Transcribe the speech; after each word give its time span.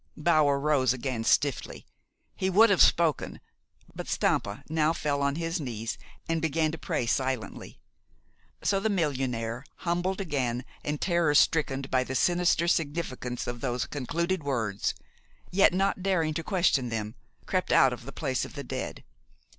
Bower 0.17 0.59
rose 0.59 0.93
again 0.93 1.23
stiffly. 1.23 1.85
He 2.35 2.49
would 2.49 2.71
have 2.71 2.81
spoken; 2.81 3.39
but 3.93 4.07
Stampa 4.07 4.63
now 4.67 4.93
fell 4.93 5.21
on 5.21 5.35
his 5.35 5.59
knees 5.61 5.99
and 6.27 6.41
began 6.41 6.71
to 6.71 6.79
pray 6.79 7.05
silently. 7.05 7.79
So 8.63 8.79
the 8.79 8.89
millionaire, 8.89 9.63
humbled 9.75 10.19
again 10.19 10.65
and 10.83 10.99
terror 10.99 11.35
stricken 11.35 11.81
by 11.81 12.03
the 12.03 12.15
sinister 12.15 12.67
significance 12.67 13.45
of 13.45 13.61
those 13.61 13.85
concluding 13.85 14.43
words, 14.43 14.95
yet 15.51 15.71
not 15.71 16.01
daring 16.01 16.33
to 16.33 16.43
question 16.43 16.89
them, 16.89 17.13
crept 17.45 17.71
out 17.71 17.93
of 17.93 18.05
the 18.05 18.11
place 18.11 18.43
of 18.43 18.55
the 18.55 18.63
dead. 18.63 19.03